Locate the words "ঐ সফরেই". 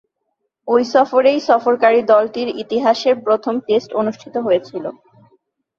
0.67-1.39